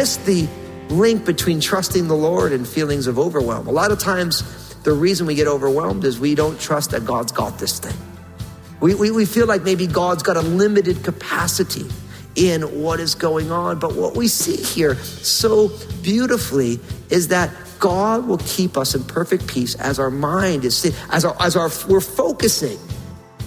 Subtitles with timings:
[0.00, 0.48] miss the
[0.88, 3.66] link between trusting the Lord and feelings of overwhelm.
[3.66, 4.42] A lot of times,
[4.82, 8.09] the reason we get overwhelmed is we don't trust that God's got this thing.
[8.80, 11.86] We, we, we feel like maybe God's got a limited capacity
[12.36, 13.78] in what is going on.
[13.78, 15.70] But what we see here so
[16.02, 16.80] beautifully
[17.10, 21.36] is that God will keep us in perfect peace as our mind is, as our,
[21.40, 22.78] as our, we're focusing,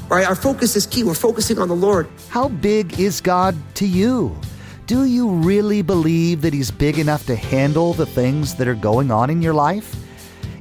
[0.09, 0.27] right?
[0.27, 1.03] Our focus is key.
[1.03, 2.07] We're focusing on the Lord.
[2.29, 4.35] How big is God to you?
[4.85, 9.11] Do you really believe that He's big enough to handle the things that are going
[9.11, 9.95] on in your life?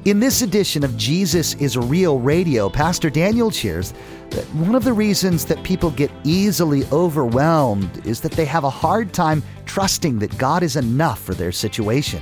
[0.05, 3.95] In this edition of Jesus is Real Radio, Pastor Daniel shares
[4.31, 8.71] that one of the reasons that people get easily overwhelmed is that they have a
[8.71, 12.21] hard time trusting that God is enough for their situation.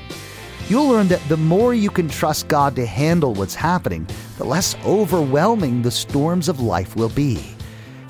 [0.68, 4.06] You'll learn that the more you can trust God to handle what's happening,
[4.36, 7.42] the less overwhelming the storms of life will be.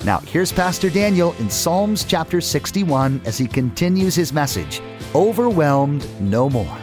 [0.03, 4.81] Now, here's Pastor Daniel in Psalms chapter 61 as he continues his message
[5.15, 6.77] Overwhelmed No More.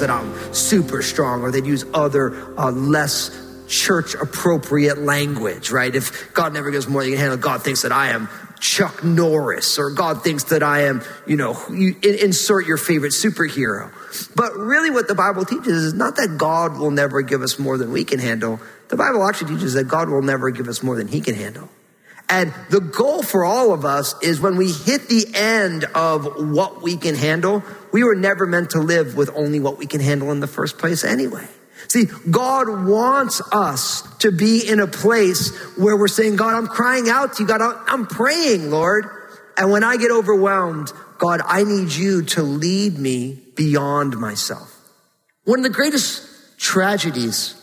[0.00, 3.30] That I'm super strong, or they'd use other uh, less
[3.68, 5.94] church appropriate language, right?
[5.94, 8.28] If God never gives more than you can handle, God thinks that I am
[8.60, 13.90] Chuck Norris, or God thinks that I am, you know, you insert your favorite superhero.
[14.36, 17.76] But really, what the Bible teaches is not that God will never give us more
[17.76, 18.60] than we can handle.
[18.88, 21.68] The Bible actually teaches that God will never give us more than He can handle.
[22.28, 26.82] And the goal for all of us is when we hit the end of what
[26.82, 30.30] we can handle, we were never meant to live with only what we can handle
[30.32, 31.46] in the first place anyway.
[31.88, 37.08] See, God wants us to be in a place where we're saying, God, I'm crying
[37.10, 37.48] out to you.
[37.48, 39.06] God, I'm praying, Lord.
[39.58, 44.74] And when I get overwhelmed, God, I need you to lead me beyond myself.
[45.44, 47.54] One of the greatest tragedies,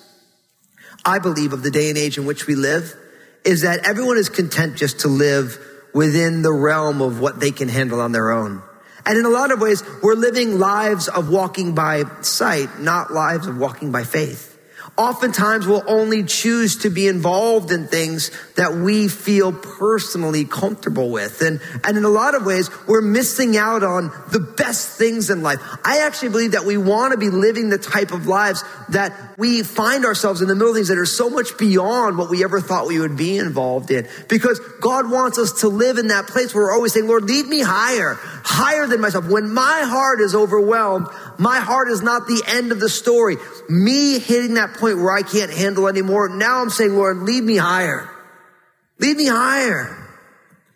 [1.04, 2.94] I believe, of the day and age in which we live
[3.44, 5.58] is that everyone is content just to live
[5.94, 8.62] within the realm of what they can handle on their own.
[9.06, 13.48] And in a lot of ways, we're living lives of walking by sight, not lives
[13.48, 14.49] of walking by faith.
[14.98, 21.42] Oftentimes, we'll only choose to be involved in things that we feel personally comfortable with.
[21.42, 25.42] And, and in a lot of ways, we're missing out on the best things in
[25.42, 25.60] life.
[25.86, 29.64] I actually believe that we want to be living the type of lives that we
[29.64, 32.60] find ourselves in the middle of things that are so much beyond what we ever
[32.60, 34.08] thought we would be involved in.
[34.28, 37.48] Because God wants us to live in that place where we're always saying, Lord, lead
[37.48, 39.30] me higher, higher than myself.
[39.30, 41.08] When my heart is overwhelmed,
[41.40, 43.38] my heart is not the end of the story.
[43.70, 46.30] Me hitting that point where I can't handle anymore.
[46.30, 48.10] Now I'm saying, Lord, lead me higher.
[49.00, 49.96] Lead me higher.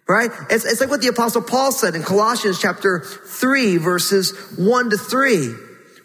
[0.08, 0.32] Right?
[0.50, 4.98] It's, it's like what the apostle Paul said in Colossians chapter three, verses one to
[4.98, 5.54] three,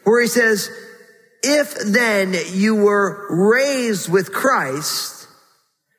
[0.04, 0.70] where he says,
[1.42, 5.28] if then you were raised with Christ,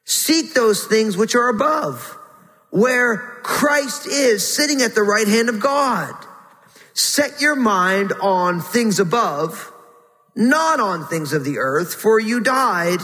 [0.05, 2.17] seek those things which are above,
[2.71, 6.13] where Christ is sitting at the right hand of God.
[6.93, 9.71] Set your mind on things above,
[10.35, 12.99] not on things of the earth, for you died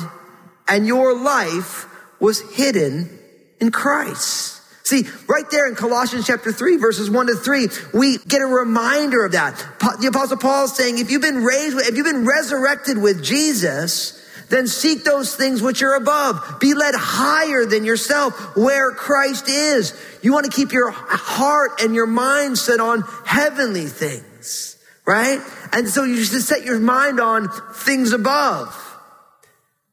[0.67, 1.85] and your life
[2.19, 3.19] was hidden
[3.59, 4.61] in Christ.
[4.85, 9.25] See, right there in Colossians chapter 3, verses 1 to 3, we get a reminder
[9.25, 9.57] of that.
[9.99, 14.21] The apostle Paul is saying, if you've been raised, if you've been resurrected with Jesus,
[14.49, 16.59] then seek those things which are above.
[16.59, 19.99] Be led higher than yourself where Christ is.
[20.21, 25.39] You want to keep your heart and your mind set on heavenly things, right?
[25.71, 28.81] And so you should set your mind on things above.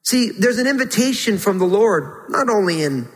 [0.03, 3.09] See, there's an invitation from the Lord, not only in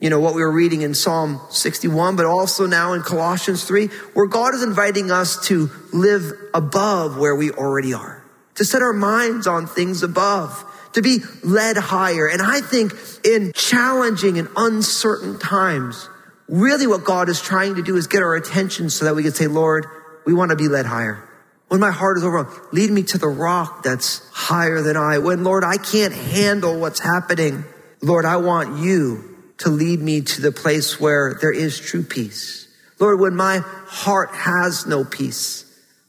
[0.00, 3.86] you know, what we were reading in Psalm 61, but also now in Colossians 3,
[4.12, 8.24] where God is inviting us to live above where we already are,
[8.56, 12.26] to set our minds on things above, to be led higher.
[12.26, 12.92] And I think
[13.24, 16.08] in challenging and uncertain times,
[16.48, 19.32] really what God is trying to do is get our attention so that we can
[19.32, 19.86] say, Lord,
[20.24, 21.28] we want to be led higher.
[21.68, 25.18] When my heart is overwhelmed, lead me to the rock that's higher than I.
[25.18, 27.64] When, Lord, I can't handle what's happening,
[28.00, 32.68] Lord, I want you to lead me to the place where there is true peace.
[33.00, 35.64] Lord, when my heart has no peace,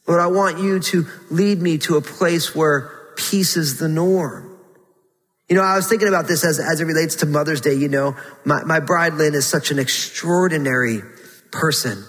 [0.07, 4.54] Lord, I want you to lead me to a place where peace is the norm.
[5.49, 7.75] You know, I was thinking about this as, as it relates to Mother's Day.
[7.75, 8.15] You know,
[8.45, 11.01] my, my bride Lynn is such an extraordinary
[11.51, 12.03] person.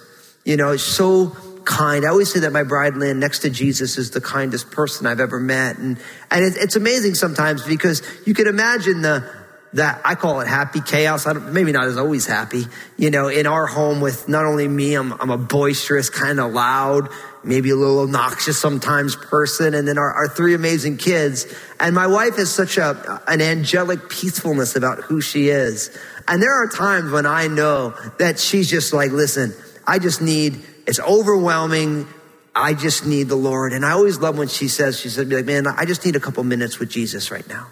[0.44, 2.06] You know, so kind.
[2.06, 5.21] I always say that my bride Lynn next to Jesus is the kindest person I've
[5.21, 5.77] ever met.
[5.77, 5.99] And,
[6.31, 9.29] and it, it's amazing sometimes because you can imagine the,
[9.76, 11.26] that I call it happy chaos.
[11.26, 12.64] Maybe not as always happy,
[12.96, 16.52] you know, in our home with not only me, I'm, I'm a boisterous, kind of
[16.52, 17.11] loud,
[17.44, 19.75] maybe a little obnoxious sometimes person.
[19.75, 21.46] And then our, our three amazing kids.
[21.78, 25.96] And my wife has such a, an angelic peacefulness about who she is.
[26.26, 29.55] And there are times when I know that she's just like, listen,
[29.87, 32.08] I just need, it's overwhelming.
[32.55, 33.75] I just need the Lord.
[33.75, 36.17] And I always love when she says, she said, be like, man, I just need
[36.17, 37.69] a couple minutes with Jesus right now.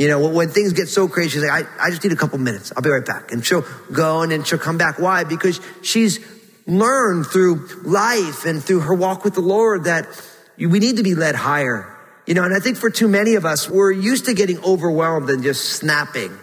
[0.00, 2.38] You know, when things get so crazy, she's like, I, I just need a couple
[2.38, 2.72] minutes.
[2.74, 3.32] I'll be right back.
[3.32, 4.98] And she'll go and then she'll come back.
[4.98, 5.24] Why?
[5.24, 6.26] Because she's
[6.66, 10.06] learned through life and through her walk with the Lord that
[10.56, 11.94] we need to be led higher.
[12.24, 15.28] You know, and I think for too many of us, we're used to getting overwhelmed
[15.28, 16.34] and just snapping,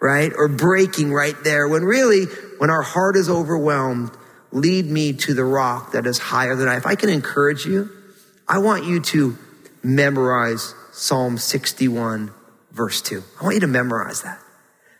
[0.00, 0.32] right?
[0.34, 1.68] Or breaking right there.
[1.68, 2.24] When really,
[2.56, 4.12] when our heart is overwhelmed,
[4.50, 6.78] lead me to the rock that is higher than I.
[6.78, 7.90] If I can encourage you,
[8.48, 9.36] I want you to
[9.82, 12.32] memorize Psalm 61
[12.74, 13.22] verse 2.
[13.40, 14.38] I want you to memorize that.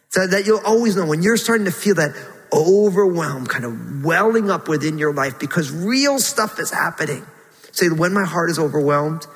[0.09, 2.15] So that you'll always know when you're starting to feel that
[2.53, 7.27] overwhelm kind of welling up within your life because real stuff is happening.
[7.73, 9.27] Say, when my heart is overwhelmed,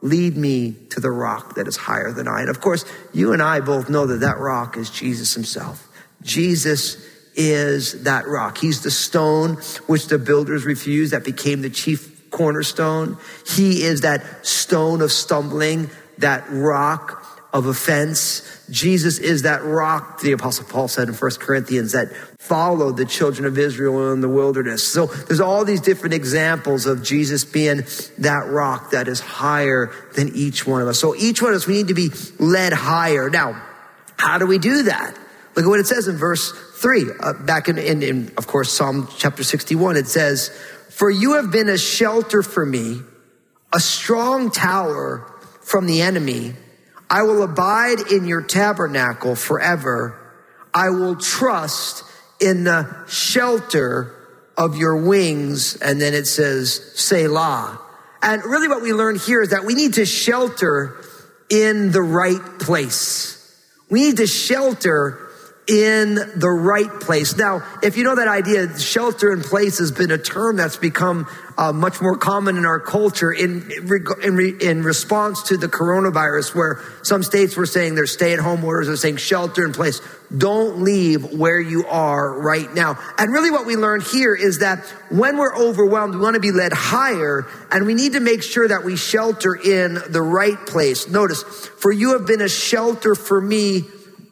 [0.00, 2.42] lead me to the rock that is higher than I.
[2.42, 5.88] And of course, you and I both know that that rock is Jesus himself.
[6.22, 7.04] Jesus
[7.34, 8.58] is that rock.
[8.58, 9.56] He's the stone
[9.86, 13.16] which the builders refused that became the chief cornerstone.
[13.46, 18.66] He is that stone of stumbling, that rock of offense.
[18.70, 23.46] Jesus is that rock, the apostle Paul said in 1 Corinthians, that followed the children
[23.46, 24.86] of Israel in the wilderness.
[24.86, 27.82] So there's all these different examples of Jesus being
[28.18, 30.98] that rock that is higher than each one of us.
[30.98, 33.30] So each one of us, we need to be led higher.
[33.30, 33.62] Now,
[34.18, 35.16] how do we do that?
[35.54, 38.70] Look at what it says in verse three, uh, back in, in, in, of course,
[38.70, 39.96] Psalm chapter 61.
[39.96, 40.50] It says,
[40.90, 43.00] for you have been a shelter for me,
[43.72, 46.54] a strong tower from the enemy.
[47.10, 50.18] I will abide in your tabernacle forever.
[50.74, 52.04] I will trust
[52.40, 54.14] in the shelter
[54.56, 55.76] of your wings.
[55.76, 57.80] And then it says, Selah.
[58.22, 60.96] And really what we learn here is that we need to shelter
[61.48, 63.34] in the right place.
[63.88, 65.27] We need to shelter
[65.68, 67.36] in the right place.
[67.36, 71.28] Now, if you know that idea, shelter in place has been a term that's become
[71.58, 73.70] uh, much more common in our culture in,
[74.22, 78.64] in, in response to the coronavirus, where some states were saying their stay at home
[78.64, 80.00] orders are saying shelter in place.
[80.34, 82.98] Don't leave where you are right now.
[83.18, 86.52] And really what we learned here is that when we're overwhelmed, we want to be
[86.52, 91.08] led higher and we need to make sure that we shelter in the right place.
[91.08, 93.84] Notice, for you have been a shelter for me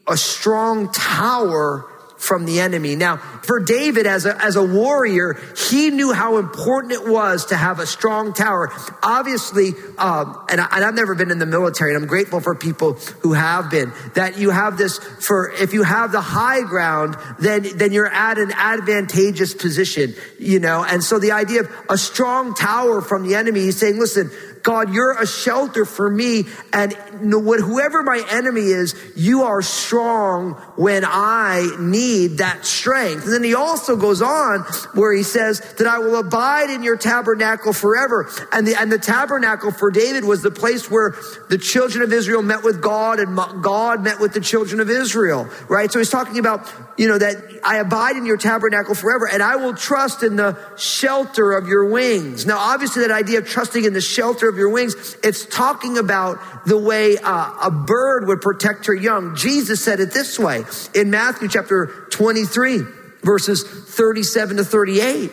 [0.09, 1.85] a strong tower
[2.17, 2.97] from the enemy.
[2.97, 5.39] Now, for David as a, as a warrior,
[5.69, 8.73] he knew how important it was to have a strong tower.
[9.03, 12.55] Obviously, um, and, I, and I've never been in the military, and I'm grateful for
[12.55, 17.17] people who have been, that you have this for, if you have the high ground,
[17.39, 20.85] then, then you're at an advantageous position, you know?
[20.85, 24.31] And so the idea of a strong tower from the enemy, he's saying, listen,
[24.67, 26.43] God, you're a shelter for me.
[26.73, 33.27] And whoever my enemy is, you are strong when I need that strength.
[33.27, 34.63] And then he also goes on
[34.95, 38.29] where he says that I will abide in your tabernacle forever.
[38.51, 41.15] And the, and the tabernacle for David was the place where
[41.49, 45.49] the children of Israel met with God and God met with the children of Israel,
[45.69, 45.93] right?
[45.93, 49.55] So he's talking about, you know, that I abide in your tabernacle forever and I
[49.55, 52.47] will trust in the shelter of your wings.
[52.47, 55.17] Now, obviously that idea of trusting in the shelter of of your wings.
[55.23, 59.37] It's talking about the way uh, a bird would protect her young.
[59.37, 62.81] Jesus said it this way in Matthew chapter 23,
[63.23, 65.31] verses 37 to 38.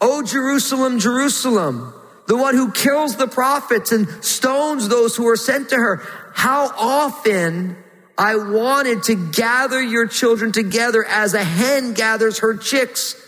[0.00, 1.94] Oh, Jerusalem, Jerusalem,
[2.26, 6.02] the one who kills the prophets and stones those who are sent to her.
[6.34, 7.76] How often
[8.18, 13.20] I wanted to gather your children together as a hen gathers her chicks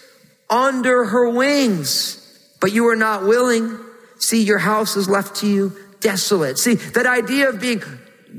[0.50, 2.22] under her wings,
[2.60, 3.78] but you are not willing.
[4.18, 6.58] See, your house is left to you desolate.
[6.58, 7.82] See, that idea of being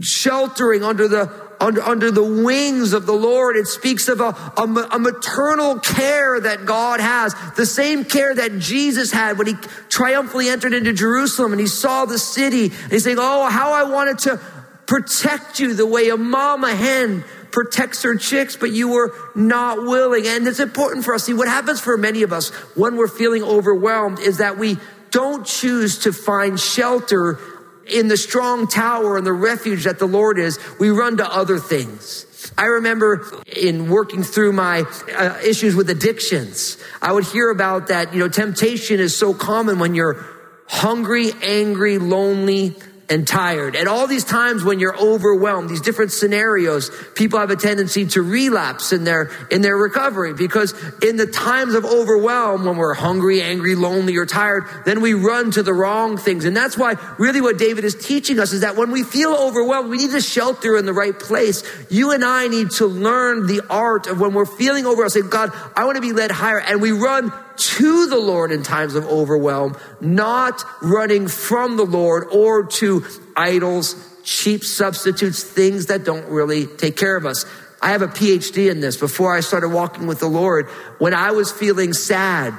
[0.02, 3.56] sheltering under the under, under the wings of the Lord.
[3.56, 8.60] It speaks of a, a, a, maternal care that God has, the same care that
[8.60, 9.54] Jesus had when he
[9.90, 12.66] triumphantly entered into Jerusalem and he saw the city.
[12.66, 14.40] And he's saying, Oh, how I wanted to
[14.86, 20.28] protect you the way a mama hen protects her chicks, but you were not willing.
[20.28, 21.24] And it's important for us.
[21.24, 24.78] See, what happens for many of us when we're feeling overwhelmed is that we
[25.12, 27.40] don't choose to find shelter
[27.86, 31.58] in the strong tower and the refuge that the Lord is, we run to other
[31.58, 32.26] things.
[32.58, 34.86] I remember in working through my
[35.16, 39.80] uh, issues with addictions, I would hear about that, you know, temptation is so common
[39.80, 40.26] when you're
[40.68, 42.76] hungry, angry, lonely,
[43.10, 43.76] and tired.
[43.76, 48.22] And all these times when you're overwhelmed, these different scenarios, people have a tendency to
[48.22, 53.42] relapse in their, in their recovery because in the times of overwhelm, when we're hungry,
[53.42, 56.44] angry, lonely, or tired, then we run to the wrong things.
[56.44, 59.90] And that's why really what David is teaching us is that when we feel overwhelmed,
[59.90, 61.64] we need to shelter in the right place.
[61.90, 65.52] You and I need to learn the art of when we're feeling overwhelmed, say, God,
[65.76, 66.60] I want to be led higher.
[66.60, 72.28] And we run to the Lord in times of overwhelm, not running from the Lord
[72.32, 77.46] or to idols, cheap substitutes, things that don't really take care of us.
[77.82, 78.98] I have a PhD in this.
[78.98, 80.68] Before I started walking with the Lord,
[81.00, 82.54] when I was feeling sad,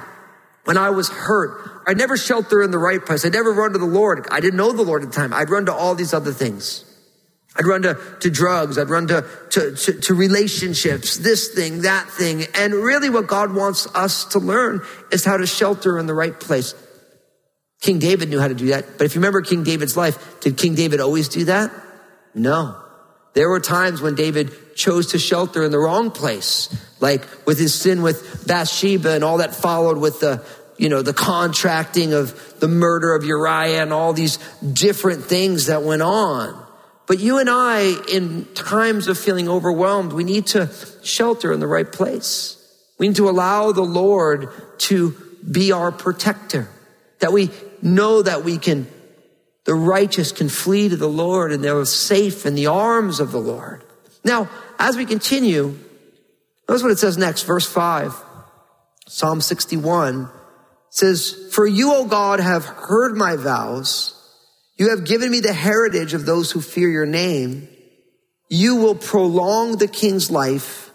[0.63, 3.25] when I was hurt, I never shelter in the right place.
[3.25, 4.27] I never run to the Lord.
[4.31, 5.33] I didn't know the Lord at the time.
[5.33, 6.85] I'd run to all these other things.
[7.59, 8.77] I'd run to, to drugs.
[8.77, 12.45] I'd run to, to, to, to, relationships, this thing, that thing.
[12.55, 16.39] And really what God wants us to learn is how to shelter in the right
[16.39, 16.73] place.
[17.81, 18.97] King David knew how to do that.
[18.97, 21.71] But if you remember King David's life, did King David always do that?
[22.33, 22.81] No.
[23.33, 27.73] There were times when David chose to shelter in the wrong place, like with his
[27.73, 30.45] sin with Bathsheba and all that followed with the,
[30.77, 35.83] you know, the contracting of the murder of Uriah and all these different things that
[35.83, 36.68] went on.
[37.09, 40.69] But you and I, in times of feeling overwhelmed, we need to
[41.01, 42.55] shelter in the right place.
[42.99, 44.49] We need to allow the Lord
[44.81, 45.15] to
[45.51, 46.69] be our protector,
[47.17, 47.49] that we
[47.81, 48.85] know that we can,
[49.63, 53.41] the righteous can flee to the Lord and they're safe in the arms of the
[53.41, 53.83] Lord.
[54.23, 54.47] Now,
[54.77, 55.79] as we continue,
[56.67, 58.13] notice what it says next, verse five,
[59.07, 60.29] Psalm 61
[60.91, 64.15] says, For you, O God, have heard my vows.
[64.79, 67.67] You have given me the heritage of those who fear your name.
[68.49, 70.89] You will prolong the king's life,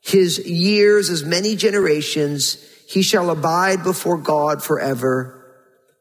[0.00, 2.58] his years as many generations.
[2.88, 5.34] He shall abide before God forever.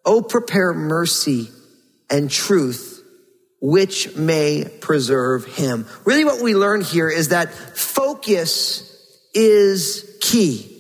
[0.04, 1.50] Oh, prepare mercy
[2.10, 3.04] and truth,
[3.62, 5.86] which may preserve him.
[6.06, 8.84] Really what we learn here is that focus
[9.36, 10.74] is key.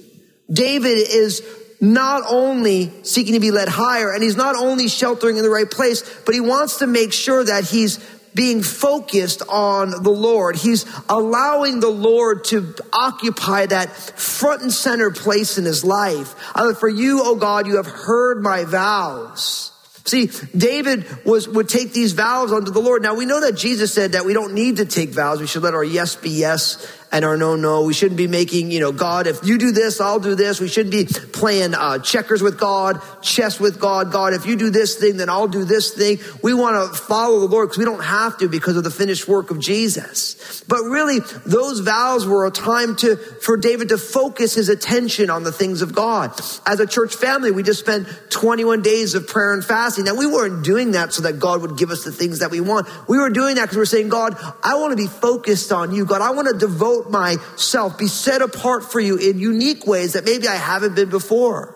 [0.51, 1.43] David is
[1.79, 5.69] not only seeking to be led higher and he's not only sheltering in the right
[5.69, 8.00] place, but he wants to make sure that he's
[8.34, 10.55] being focused on the Lord.
[10.55, 16.36] He's allowing the Lord to occupy that front and center place in his life.
[16.79, 19.72] For you, oh God, you have heard my vows.
[20.05, 23.01] See, David was, would take these vows unto the Lord.
[23.01, 25.41] Now we know that Jesus said that we don't need to take vows.
[25.41, 26.77] We should let our yes be yes
[27.11, 27.83] and our no, no.
[27.83, 30.59] We shouldn't be making, you know, God, if you do this, I'll do this.
[30.59, 34.11] We shouldn't be playing uh, checkers with God, chess with God.
[34.11, 36.19] God, if you do this thing, then I'll do this thing.
[36.41, 39.27] We want to follow the Lord because we don't have to because of the finished
[39.27, 40.63] work of Jesus.
[40.67, 45.43] But really, those vows were a time to, for David to focus his attention on
[45.43, 46.37] the things of God.
[46.65, 50.05] As a church family, we just spent 21 days of prayer and fasting.
[50.05, 52.59] Now, we weren't doing that so that God would give us the things that we
[52.59, 52.87] want.
[53.07, 56.05] We were doing that because we're saying, God, I want to be focused on you.
[56.05, 60.13] God, I want to devote devote myself, be set apart for you in unique ways
[60.13, 61.75] that maybe I haven't been before.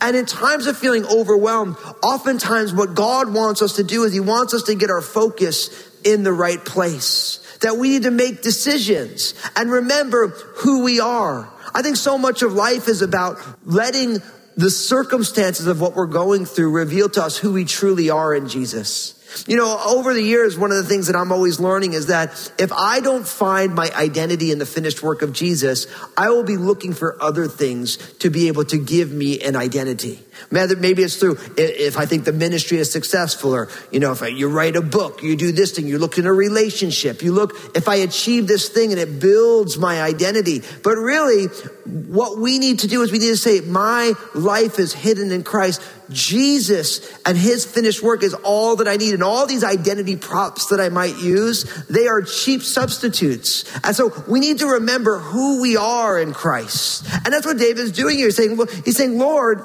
[0.00, 4.20] And in times of feeling overwhelmed, oftentimes what God wants us to do is He
[4.20, 5.70] wants us to get our focus
[6.02, 7.42] in the right place.
[7.60, 11.50] That we need to make decisions and remember who we are.
[11.74, 14.18] I think so much of life is about letting
[14.56, 18.48] the circumstances of what we're going through reveal to us who we truly are in
[18.48, 19.15] Jesus.
[19.46, 22.30] You know, over the years, one of the things that I'm always learning is that
[22.58, 26.56] if I don't find my identity in the finished work of Jesus, I will be
[26.56, 30.20] looking for other things to be able to give me an identity.
[30.50, 34.48] Maybe it's through if I think the ministry is successful, or you know, if you
[34.48, 37.88] write a book, you do this thing, you look in a relationship, you look if
[37.88, 40.62] I achieve this thing and it builds my identity.
[40.82, 41.46] But really,
[41.86, 45.42] what we need to do is we need to say, My life is hidden in
[45.42, 45.82] Christ.
[46.10, 49.14] Jesus and his finished work is all that I need.
[49.14, 53.64] And all these identity props that I might use, they are cheap substitutes.
[53.82, 57.06] And so we need to remember who we are in Christ.
[57.24, 58.26] And that's what David is doing here.
[58.26, 59.62] He's saying, well, he's saying, Lord,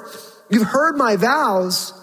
[0.52, 1.94] You've heard my vows.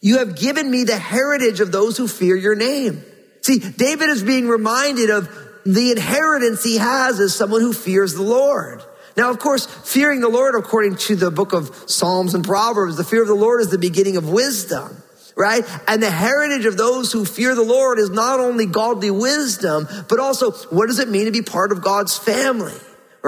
[0.00, 3.02] You have given me the heritage of those who fear your name.
[3.42, 5.28] See, David is being reminded of
[5.66, 8.82] the inheritance he has as someone who fears the Lord.
[9.16, 13.02] Now, of course, fearing the Lord, according to the book of Psalms and Proverbs, the
[13.02, 15.02] fear of the Lord is the beginning of wisdom,
[15.36, 15.64] right?
[15.88, 20.20] And the heritage of those who fear the Lord is not only godly wisdom, but
[20.20, 22.78] also what does it mean to be part of God's family?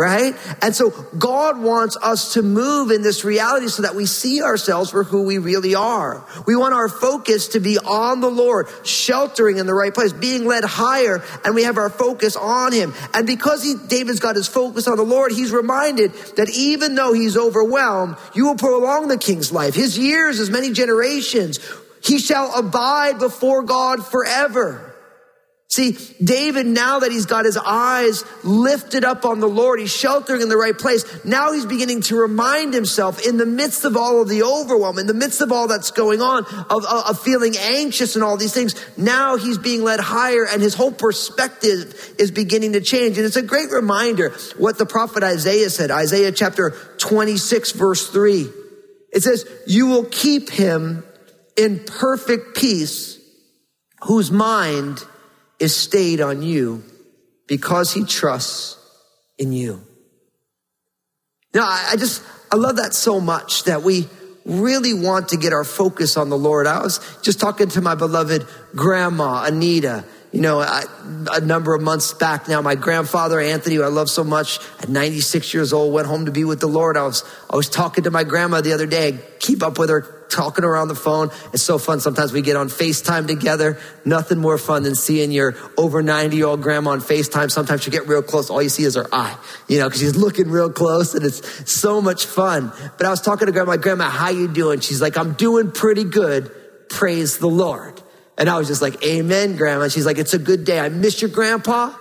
[0.01, 0.35] Right?
[0.63, 4.91] And so God wants us to move in this reality so that we see ourselves
[4.91, 6.25] for who we really are.
[6.47, 10.47] We want our focus to be on the Lord, sheltering in the right place, being
[10.47, 12.95] led higher, and we have our focus on Him.
[13.13, 17.13] And because he, David's got his focus on the Lord, he's reminded that even though
[17.13, 19.75] he's overwhelmed, you will prolong the king's life.
[19.75, 21.61] His years, as many generations.
[22.03, 24.90] He shall abide before God forever.
[25.71, 30.43] See, David, now that he's got his eyes lifted up on the Lord, he's sheltering
[30.43, 31.05] in the right place.
[31.25, 35.07] Now he's beginning to remind himself in the midst of all of the overwhelm, in
[35.07, 38.75] the midst of all that's going on, of, of, feeling anxious and all these things.
[38.97, 43.17] Now he's being led higher and his whole perspective is beginning to change.
[43.17, 48.49] And it's a great reminder what the prophet Isaiah said, Isaiah chapter 26 verse 3.
[49.13, 51.05] It says, you will keep him
[51.57, 53.21] in perfect peace
[54.03, 55.05] whose mind
[55.61, 56.83] is stayed on you
[57.47, 58.79] because he trusts
[59.39, 59.81] in you.
[61.55, 64.09] Now, I just, I love that so much that we
[64.45, 66.67] really want to get our focus on the Lord.
[66.67, 70.85] I was just talking to my beloved grandma, Anita, you know, I,
[71.33, 74.89] a number of months back now, my grandfather, Anthony, who I love so much, at
[74.89, 76.97] 96 years old, went home to be with the Lord.
[76.97, 80.03] I was, I was talking to my grandma the other day, keep up with her,
[80.31, 81.31] talking around the phone.
[81.53, 81.99] It's so fun.
[81.99, 83.79] Sometimes we get on FaceTime together.
[84.05, 87.51] Nothing more fun than seeing your over 90 year old grandma on FaceTime.
[87.51, 88.51] Sometimes you get real close.
[88.51, 91.71] All you see is her eye, you know, because she's looking real close and it's
[91.71, 92.73] so much fun.
[92.97, 94.79] But I was talking to grandma, grandma, how you doing?
[94.79, 96.53] She's like, I'm doing pretty good.
[96.89, 98.01] Praise the Lord.
[98.41, 99.89] And I was just like, Amen, Grandma.
[99.89, 100.81] She's like, It's a good day.
[100.81, 101.95] I miss your grandpa,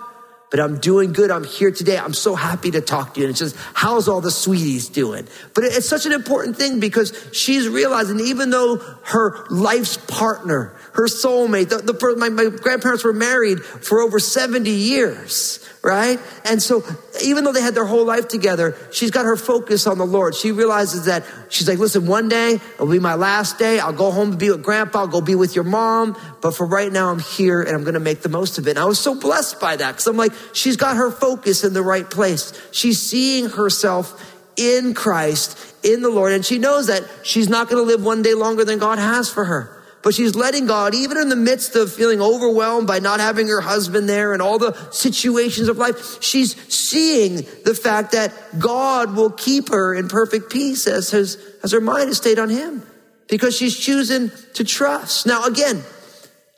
[0.50, 1.30] but I'm doing good.
[1.30, 1.98] I'm here today.
[1.98, 3.26] I'm so happy to talk to you.
[3.26, 5.28] And it's just, how's all the sweeties doing?
[5.54, 11.06] But it's such an important thing because she's realizing even though her life's partner, her
[11.06, 16.18] soulmate, the, the my, my grandparents were married for over 70 years, right?
[16.44, 16.84] And so
[17.24, 20.34] even though they had their whole life together, she's got her focus on the Lord.
[20.34, 23.78] She realizes that she's like, listen, one day it'll be my last day.
[23.78, 25.00] I'll go home to be with grandpa.
[25.00, 26.16] I'll go be with your mom.
[26.42, 28.70] But for right now, I'm here and I'm going to make the most of it.
[28.70, 31.72] And I was so blessed by that because I'm like, she's got her focus in
[31.72, 32.52] the right place.
[32.72, 36.32] She's seeing herself in Christ, in the Lord.
[36.32, 39.30] And she knows that she's not going to live one day longer than God has
[39.30, 43.20] for her but she's letting God, even in the midst of feeling overwhelmed by not
[43.20, 48.32] having her husband there and all the situations of life, she's seeing the fact that
[48.58, 52.48] God will keep her in perfect peace as, his, as her mind is stayed on
[52.48, 52.82] Him
[53.28, 55.26] because she's choosing to trust.
[55.26, 55.82] Now, again,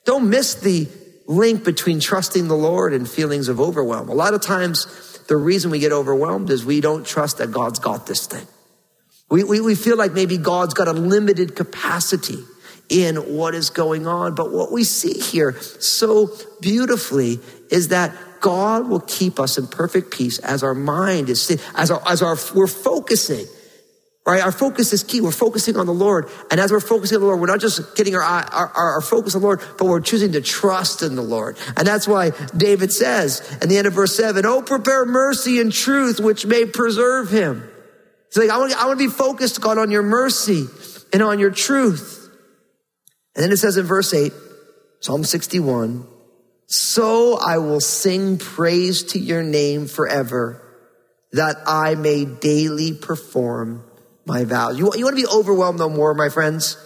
[0.04, 0.88] don't miss the
[1.26, 4.08] link between trusting the Lord and feelings of overwhelm.
[4.08, 7.80] A lot of times, the reason we get overwhelmed is we don't trust that God's
[7.80, 8.46] got this thing.
[9.30, 12.38] We, we, we feel like maybe God's got a limited capacity
[12.88, 14.34] in what is going on.
[14.34, 17.40] But what we see here so beautifully
[17.70, 22.02] is that God will keep us in perfect peace as our mind is, as our,
[22.06, 23.46] as our, we're focusing.
[24.24, 24.42] Right?
[24.42, 25.20] Our focus is key.
[25.20, 26.28] We're focusing on the Lord.
[26.50, 29.34] And as we're focusing on the Lord, we're not just getting our, our, our, focus
[29.34, 31.56] on the Lord, but we're choosing to trust in the Lord.
[31.76, 35.72] And that's why David says in the end of verse seven, Oh, prepare mercy and
[35.72, 37.68] truth, which may preserve him.
[38.28, 40.66] He's like, I want, I want to be focused, God, on your mercy
[41.12, 42.21] and on your truth.
[43.34, 44.32] And then it says in verse 8,
[45.00, 46.06] Psalm 61,
[46.66, 50.62] So I will sing praise to your name forever,
[51.32, 53.84] that I may daily perform
[54.26, 54.78] my vows.
[54.78, 56.76] You, you want to be overwhelmed no more, my friends?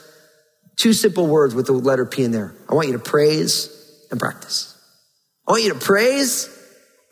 [0.76, 2.54] Two simple words with the letter P in there.
[2.68, 4.72] I want you to praise and practice.
[5.46, 6.48] I want you to praise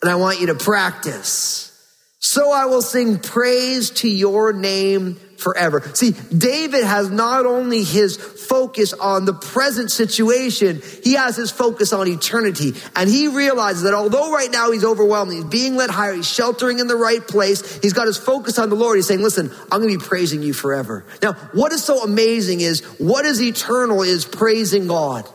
[0.03, 1.71] and I want you to practice.
[2.19, 5.83] So I will sing praise to your name forever.
[5.95, 11.93] See, David has not only his focus on the present situation, he has his focus
[11.93, 12.73] on eternity.
[12.97, 16.79] And he realizes that although right now he's overwhelmed, he's being led higher, he's sheltering
[16.79, 18.97] in the right place, he's got his focus on the Lord.
[18.97, 21.05] He's saying, listen, I'm going to be praising you forever.
[21.23, 25.29] Now, what is so amazing is what is eternal is praising God.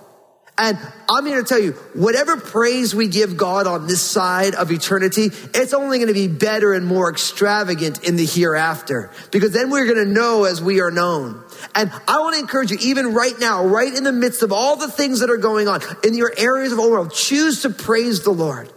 [0.61, 0.77] And
[1.09, 5.31] I'm here to tell you, whatever praise we give God on this side of eternity,
[5.53, 9.09] it's only going to be better and more extravagant in the hereafter.
[9.31, 11.41] Because then we're going to know as we are known.
[11.73, 14.75] And I want to encourage you, even right now, right in the midst of all
[14.75, 18.31] the things that are going on, in your areas of overwhelm, choose to praise the
[18.31, 18.69] Lord.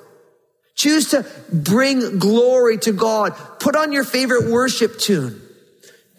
[0.77, 3.35] Choose to bring glory to God.
[3.59, 5.41] Put on your favorite worship tune.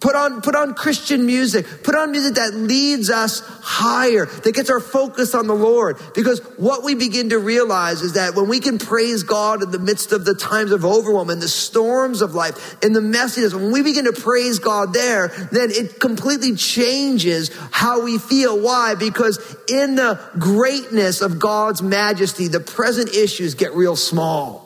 [0.04, 1.66] Put on, put on Christian music.
[1.82, 5.98] Put on music that leads us higher, that gets our focus on the Lord.
[6.13, 9.80] Because what we begin to realize is that when we can praise God in the
[9.80, 13.72] midst of the times of overwhelm and the storms of life, in the messiness, when
[13.72, 18.60] we begin to praise God there, then it completely changes how we feel.
[18.60, 18.96] Why?
[18.96, 19.39] Because
[19.70, 24.62] in the greatness of God's majesty, the present issues get real small.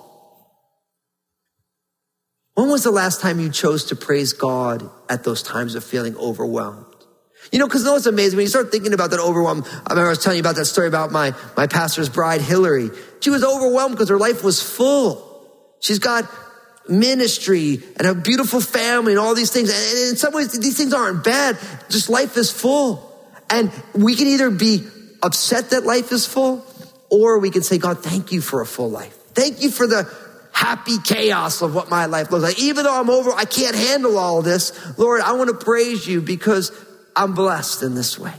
[2.57, 6.17] When was the last time you chose to praise God at those times of feeling
[6.17, 6.87] overwhelmed?
[7.51, 8.35] You know, because you know what's amazing?
[8.35, 10.65] When you start thinking about that overwhelm, I remember I was telling you about that
[10.65, 12.89] story about my, my pastor's bride, Hillary.
[13.19, 15.23] She was overwhelmed because her life was full.
[15.81, 16.27] She's got
[16.89, 19.69] ministry and a beautiful family and all these things.
[19.69, 21.59] And in some ways, these things aren't bad.
[21.91, 23.07] Just life is full.
[23.51, 24.87] And we can either be
[25.21, 26.65] upset that life is full
[27.11, 29.13] or we can say, God, thank you for a full life.
[29.35, 30.11] Thank you for the
[30.57, 32.59] happy chaos of what my life looks like.
[32.59, 34.97] Even though I'm over, I can't handle all this.
[34.97, 36.71] Lord, I want to praise you because
[37.15, 38.33] I'm blessed in this way.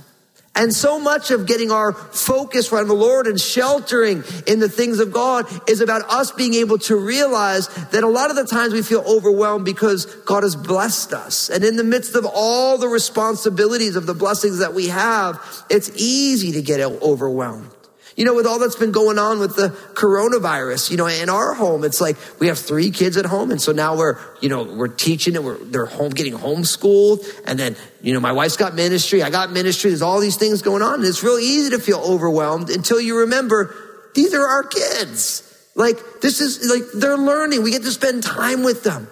[0.57, 4.98] And so much of getting our focus on the Lord and sheltering in the things
[4.98, 8.72] of God is about us being able to realize that a lot of the times
[8.72, 11.50] we feel overwhelmed because God has blessed us.
[11.50, 15.38] And in the midst of all the responsibilities of the blessings that we have,
[15.70, 17.70] it's easy to get overwhelmed.
[18.18, 21.54] You know, with all that's been going on with the coronavirus, you know, in our
[21.54, 23.52] home, it's like we have three kids at home.
[23.52, 27.24] And so now we're, you know, we're teaching and we're, they're home, getting homeschooled.
[27.46, 29.22] And then, you know, my wife's got ministry.
[29.22, 29.90] I got ministry.
[29.90, 30.94] There's all these things going on.
[30.94, 33.72] And it's real easy to feel overwhelmed until you remember
[34.16, 35.44] these are our kids.
[35.76, 37.62] Like this is like they're learning.
[37.62, 39.07] We get to spend time with them.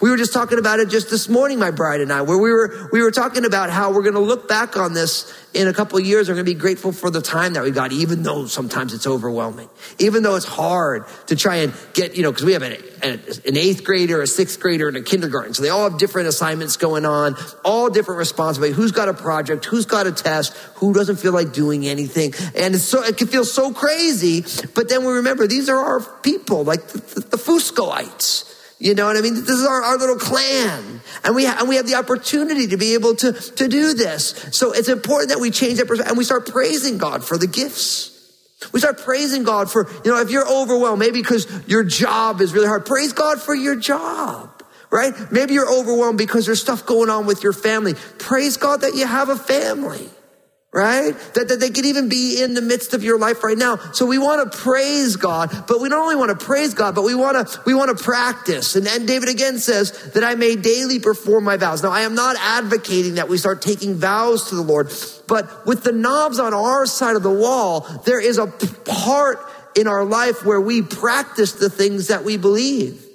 [0.00, 2.50] We were just talking about it just this morning, my bride and I, where we
[2.50, 5.74] were, we were talking about how we're going to look back on this in a
[5.74, 6.28] couple years.
[6.28, 9.06] We're going to be grateful for the time that we got, even though sometimes it's
[9.06, 12.78] overwhelming, even though it's hard to try and get, you know, because we have an,
[13.02, 15.52] an eighth grader, a sixth grader, and a kindergarten.
[15.52, 18.76] So they all have different assignments going on, all different responsibilities.
[18.76, 19.66] Who's got a project?
[19.66, 20.56] Who's got a test?
[20.76, 22.32] Who doesn't feel like doing anything?
[22.56, 24.46] And it's so, it can feel so crazy.
[24.74, 28.49] But then we remember these are our people, like the, the, the Fuscoites
[28.80, 29.34] you know what I mean?
[29.34, 31.02] This is our, our little clan.
[31.22, 34.30] And we, ha- and we have the opportunity to be able to, to do this.
[34.52, 37.46] So it's important that we change that perspective and we start praising God for the
[37.46, 38.06] gifts.
[38.72, 42.54] We start praising God for, you know, if you're overwhelmed, maybe because your job is
[42.54, 45.12] really hard, praise God for your job, right?
[45.30, 47.94] Maybe you're overwhelmed because there's stuff going on with your family.
[48.18, 50.08] Praise God that you have a family
[50.72, 51.16] right?
[51.34, 53.76] That, that they could even be in the midst of your life right now.
[53.92, 57.02] So we want to praise God, but we don't only want to praise God, but
[57.02, 58.76] we want to, we want to practice.
[58.76, 61.82] And, and David again says that I may daily perform my vows.
[61.82, 64.92] Now I am not advocating that we start taking vows to the Lord,
[65.26, 69.38] but with the knobs on our side of the wall, there is a part
[69.74, 73.09] in our life where we practice the things that we believe.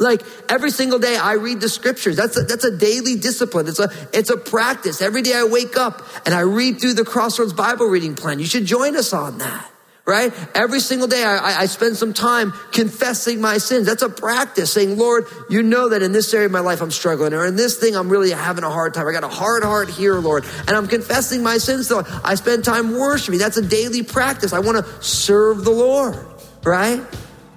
[0.00, 2.16] Like every single day I read the scriptures.
[2.16, 3.68] That's a, that's a daily discipline.
[3.68, 5.02] It's a, it's a practice.
[5.02, 8.38] Every day I wake up and I read through the Crossroads Bible reading plan.
[8.38, 9.70] You should join us on that,
[10.06, 10.32] right?
[10.54, 13.84] Every single day I, I spend some time confessing my sins.
[13.84, 16.90] That's a practice saying, Lord, you know that in this area of my life I'm
[16.90, 19.06] struggling or in this thing I'm really having a hard time.
[19.06, 21.88] I got a hard heart here, Lord, and I'm confessing my sins.
[21.88, 23.38] So I spend time worshiping.
[23.38, 24.54] That's a daily practice.
[24.54, 26.18] I want to serve the Lord,
[26.64, 27.02] right?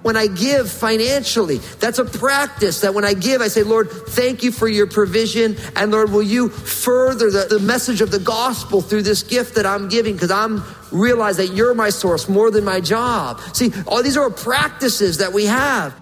[0.04, 1.58] When I give financially.
[1.80, 5.56] That's a practice that when I give, I say, Lord, thank you for your provision.
[5.76, 9.64] And Lord, will you further the, the message of the gospel through this gift that
[9.64, 10.12] I'm giving?
[10.12, 10.62] Because I'm
[10.92, 13.40] realize that you're my source more than my job.
[13.54, 15.98] See, all these are practices that we have.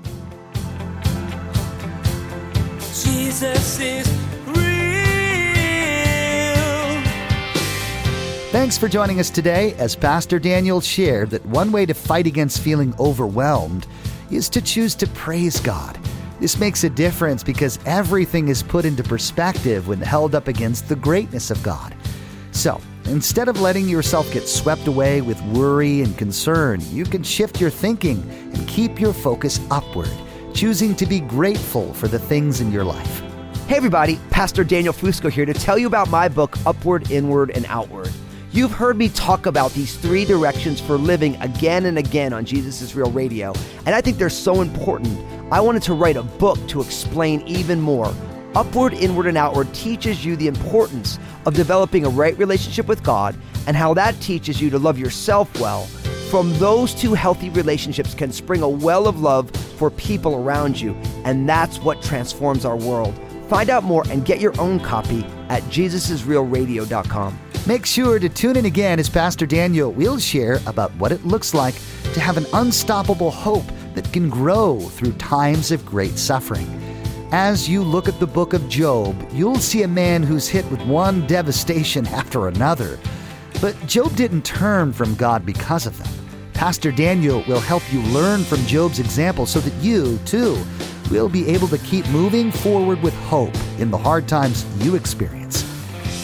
[3.05, 4.22] Jesus is
[8.53, 12.61] Thanks for joining us today as Pastor Daniel shared that one way to fight against
[12.61, 13.87] feeling overwhelmed
[14.31, 15.99] is to choose to praise God.
[16.38, 20.97] This makes a difference because everything is put into perspective when held up against the
[20.97, 21.95] greatness of God.
[22.51, 27.59] So, instead of letting yourself get swept away with worry and concern, you can shift
[27.59, 30.12] your thinking and keep your focus upward,
[30.53, 33.21] choosing to be grateful for the things in your life.
[33.67, 37.65] Hey, everybody, Pastor Daniel Fusco here to tell you about my book, Upward, Inward, and
[37.71, 38.12] Outward.
[38.55, 42.83] You've heard me talk about these three directions for living again and again on Jesus
[42.83, 43.55] is Real Radio,
[43.87, 45.19] and I think they're so important.
[45.51, 48.15] I wanted to write a book to explain even more.
[48.55, 53.35] Upward, Inward, and Outward teaches you the importance of developing a right relationship with God
[53.67, 55.87] and how that teaches you to love yourself well.
[56.29, 60.93] From those two healthy relationships can spring a well of love for people around you,
[61.25, 63.19] and that's what transforms our world.
[63.49, 67.38] Find out more and get your own copy at jesusisrealradio.com.
[67.64, 71.55] Make sure to tune in again as Pastor Daniel will share about what it looks
[71.55, 71.77] like
[72.12, 76.66] to have an unstoppable hope that can grow through times of great suffering.
[77.31, 80.85] As you look at the book of Job, you'll see a man who's hit with
[80.87, 82.98] one devastation after another.
[83.61, 86.12] But Job didn't turn from God because of them.
[86.55, 90.61] Pastor Daniel will help you learn from Job's example so that you, too,
[91.12, 95.41] will be able to keep moving forward with hope in the hard times you experience.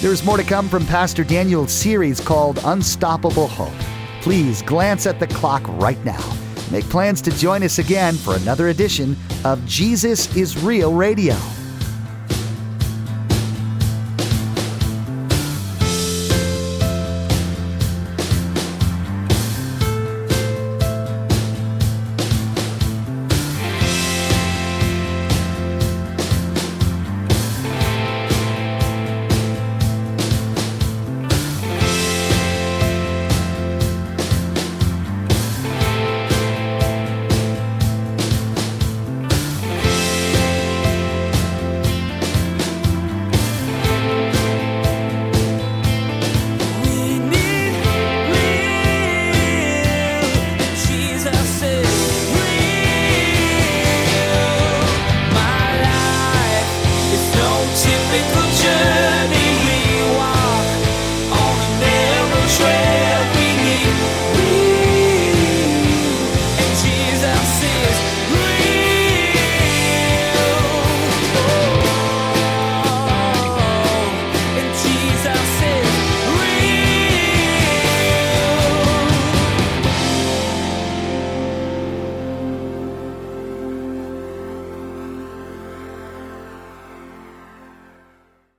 [0.00, 3.74] There's more to come from Pastor Daniel's series called Unstoppable Hope.
[4.22, 6.36] Please glance at the clock right now.
[6.70, 11.34] Make plans to join us again for another edition of Jesus is Real Radio.